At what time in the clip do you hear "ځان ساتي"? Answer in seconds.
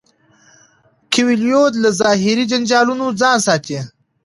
3.21-3.77